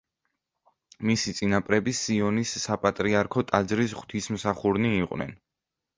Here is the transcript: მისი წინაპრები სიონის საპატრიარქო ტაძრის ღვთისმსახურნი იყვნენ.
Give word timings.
მისი 1.09 1.33
წინაპრები 1.39 1.93
სიონის 1.99 2.55
საპატრიარქო 2.63 3.47
ტაძრის 3.53 3.97
ღვთისმსახურნი 4.03 4.95
იყვნენ. 5.03 5.37